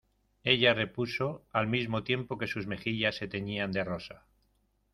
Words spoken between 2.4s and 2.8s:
sus